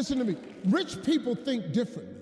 [0.00, 0.36] listen to me.
[0.64, 2.16] Rich people think differently.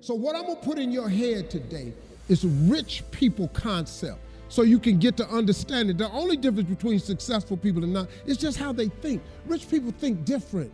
[0.00, 1.92] So, what I'm gonna put in your head today
[2.28, 4.18] is rich people concept
[4.48, 5.98] so you can get to understand it.
[5.98, 9.22] The only difference between successful people and not is just how they think.
[9.46, 10.72] Rich people think different.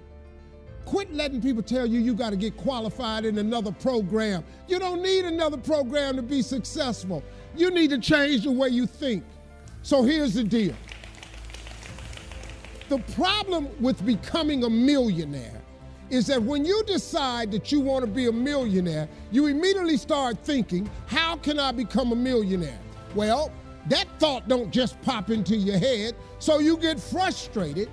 [0.87, 4.43] Quit letting people tell you you got to get qualified in another program.
[4.66, 7.23] You don't need another program to be successful.
[7.54, 9.25] You need to change the way you think.
[9.82, 10.75] So here's the deal
[12.88, 15.61] the problem with becoming a millionaire
[16.11, 20.39] is that when you decide that you want to be a millionaire, you immediately start
[20.44, 22.79] thinking, how can I become a millionaire?
[23.14, 23.50] Well,
[23.89, 27.89] that thought don't just pop into your head, so you get frustrated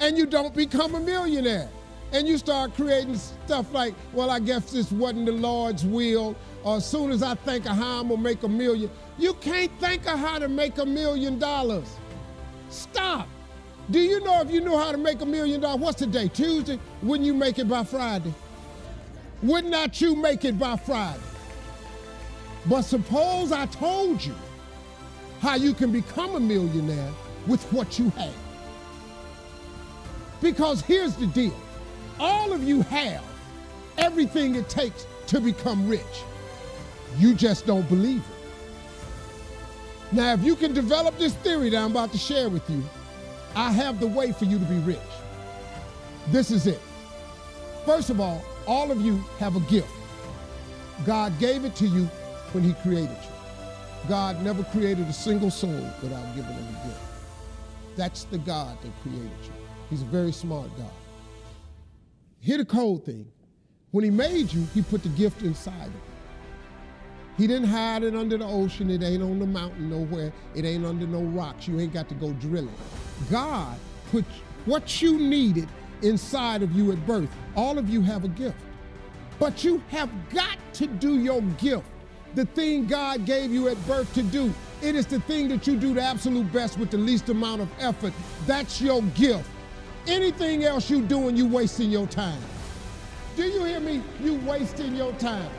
[0.00, 1.68] and you don't become a millionaire.
[2.12, 6.76] And you start creating stuff like, well, I guess this wasn't the Lord's will, or
[6.76, 8.90] as soon as I think of how I'm gonna make a million.
[9.16, 11.88] You can't think of how to make a million dollars.
[12.68, 13.28] Stop.
[13.92, 15.80] Do you know if you knew how to make a million dollars?
[15.80, 16.28] What's today?
[16.28, 16.80] Tuesday?
[17.02, 18.32] Wouldn't you make it by Friday?
[19.42, 21.20] Would not you make it by Friday?
[22.64, 24.34] But suppose I told you
[25.40, 27.10] how you can become a millionaire
[27.46, 28.34] with what you have.
[30.40, 31.54] Because here's the deal
[32.18, 33.22] all of you have
[33.98, 36.22] everything it takes to become rich.
[37.18, 40.14] You just don't believe it.
[40.14, 42.82] Now, if you can develop this theory that I'm about to share with you,
[43.54, 44.98] I have the way for you to be rich.
[46.28, 46.80] This is it.
[47.84, 49.90] First of all, all of you have a gift.
[51.04, 52.04] God gave it to you
[52.52, 54.08] when He created you.
[54.08, 57.00] God never created a single soul without giving them a gift.
[57.96, 59.52] That's the God that created you.
[59.90, 60.90] He's a very smart God.
[62.40, 63.26] Hear the cold thing.
[63.90, 66.11] When He made you, He put the gift inside of you.
[67.38, 68.90] He didn't hide it under the ocean.
[68.90, 70.32] It ain't on the mountain nowhere.
[70.54, 71.66] It ain't under no rocks.
[71.66, 72.74] You ain't got to go drilling.
[73.30, 73.76] God
[74.10, 74.24] put
[74.66, 75.68] what you needed
[76.02, 77.30] inside of you at birth.
[77.56, 78.56] All of you have a gift.
[79.38, 81.84] But you have got to do your gift,
[82.34, 84.52] the thing God gave you at birth to do.
[84.82, 87.68] It is the thing that you do the absolute best with the least amount of
[87.80, 88.12] effort.
[88.46, 89.48] That's your gift.
[90.06, 92.40] Anything else you doing, you wasting your time.
[93.36, 94.02] Do you hear me?
[94.20, 95.50] You wasting your time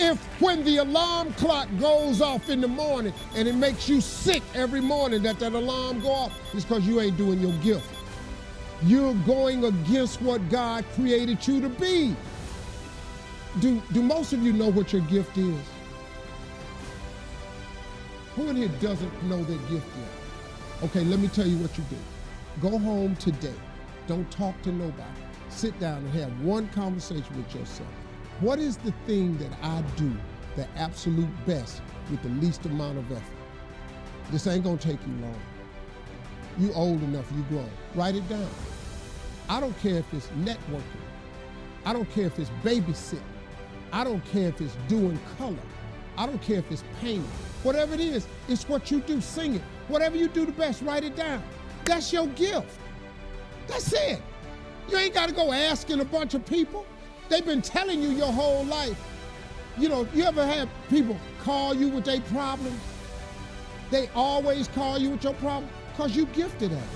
[0.00, 4.42] if when the alarm clock goes off in the morning and it makes you sick
[4.54, 7.86] every morning that that alarm go off, it's because you ain't doing your gift.
[8.82, 12.16] You're going against what God created you to be.
[13.58, 15.60] Do, do most of you know what your gift is?
[18.36, 20.84] Who in here doesn't know their gift yet?
[20.84, 21.96] Okay, let me tell you what you do.
[22.62, 23.54] Go home today.
[24.06, 25.20] Don't talk to nobody.
[25.50, 27.88] Sit down and have one conversation with yourself.
[28.40, 30.10] What is the thing that I do
[30.56, 33.22] the absolute best with the least amount of effort?
[34.30, 35.40] This ain't gonna take you long.
[36.58, 37.68] You old enough, you grown.
[37.94, 38.48] Write it down.
[39.50, 40.82] I don't care if it's networking.
[41.84, 43.20] I don't care if it's babysitting.
[43.92, 45.56] I don't care if it's doing color.
[46.16, 47.30] I don't care if it's painting.
[47.62, 49.20] Whatever it is, it's what you do.
[49.20, 49.62] Sing it.
[49.88, 51.42] Whatever you do the best, write it down.
[51.84, 52.78] That's your gift.
[53.66, 54.22] That's it.
[54.88, 56.86] You ain't got to go asking a bunch of people.
[57.30, 59.00] They've been telling you your whole life.
[59.78, 62.78] You know, you ever have people call you with their problems?
[63.90, 66.88] They always call you with your problem because you gifted at it.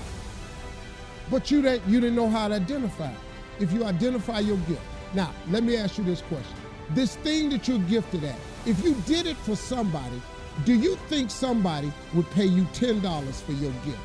[1.30, 3.12] But you didn't, you didn't know how to identify.
[3.60, 4.82] If you identify your gift.
[5.14, 6.56] Now, let me ask you this question.
[6.90, 10.20] This thing that you're gifted at, if you did it for somebody,
[10.64, 13.98] do you think somebody would pay you $10 for your gift?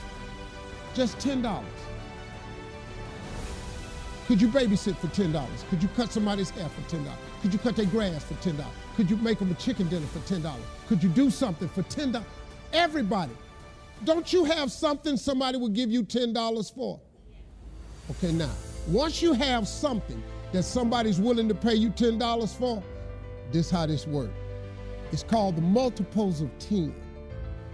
[0.93, 1.63] Just $10.
[4.29, 5.43] Could you babysit for $10?
[5.71, 7.03] Could you cut somebody's hair for $10?
[7.41, 8.63] Could you cut their grass for $10?
[8.95, 10.55] Could you make them a chicken dinner for $10?
[10.87, 12.23] Could you do something for $10?
[12.71, 13.31] Everybody.
[14.03, 16.99] Don't you have something somebody would give you $10 for?
[18.11, 18.51] Okay, now,
[18.89, 22.83] once you have something that somebody's willing to pay you $10 for,
[23.51, 24.37] this how this works.
[25.11, 26.93] It's called the multiples of 10.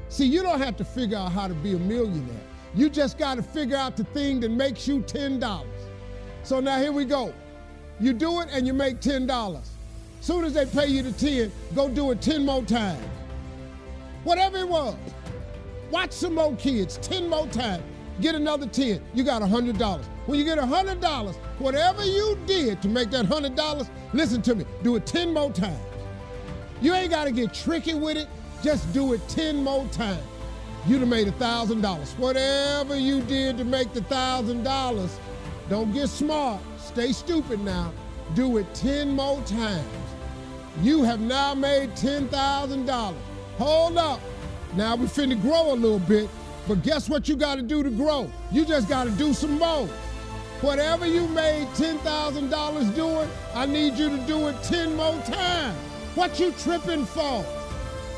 [0.07, 2.43] See, you don't have to figure out how to be a millionaire.
[2.75, 5.65] You just got to figure out the thing that makes you $10.
[6.45, 7.33] So now here we go.
[7.99, 9.59] You do it and you make $10.
[10.21, 13.03] Soon as they pay you the 10, go do it 10 more times.
[14.23, 14.95] Whatever it was.
[15.89, 17.81] Watch some more kids 10 more times.
[18.21, 19.01] Get another 10.
[19.15, 20.03] You got $100.
[20.27, 24.95] When you get $100, whatever you did to make that $100, listen to me, do
[24.97, 25.79] it 10 more times.
[26.79, 28.27] You ain't got to get tricky with it.
[28.61, 30.23] Just do it 10 more times.
[30.87, 32.19] You'd have made $1,000.
[32.19, 35.09] Whatever you did to make the $1,000,
[35.69, 36.61] don't get smart.
[36.77, 37.91] Stay stupid now.
[38.33, 39.85] Do it 10 more times.
[40.81, 43.15] You have now made $10,000.
[43.57, 44.19] Hold up.
[44.75, 46.29] Now we finna grow a little bit,
[46.67, 48.29] but guess what you gotta do to grow?
[48.51, 49.87] You just gotta do some more.
[50.61, 55.77] Whatever you made $10,000 doing, I need you to do it 10 more times.
[56.15, 57.45] What you tripping for?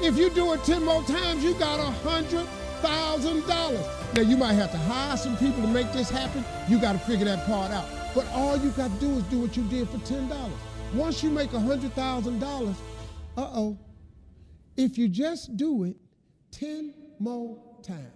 [0.01, 3.96] If you do it 10 more times, you got $100,000.
[4.13, 6.43] Now, you might have to hire some people to make this happen.
[6.67, 7.85] You got to figure that part out.
[8.15, 10.51] But all you got to do is do what you did for $10.
[10.93, 12.75] Once you make $100,000,
[13.37, 13.77] uh-oh,
[14.75, 15.97] if you just do it
[16.51, 18.13] 10 more times,